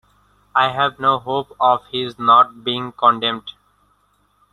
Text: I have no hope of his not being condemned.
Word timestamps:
I 0.55 0.69
have 0.69 0.99
no 0.99 1.19
hope 1.19 1.55
of 1.59 1.85
his 1.91 2.17
not 2.17 2.63
being 2.63 2.91
condemned. 2.91 3.51